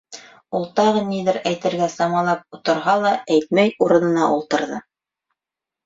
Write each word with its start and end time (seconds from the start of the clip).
-Ул 0.59 0.63
тағы 0.79 1.03
ниҙер 1.09 1.37
әйтергә 1.51 1.91
самалап 1.97 2.43
торһа 2.71 2.99
ла, 3.05 3.15
әйтмәй, 3.39 3.79
урынына 3.89 4.29
ултырҙы. 4.41 4.85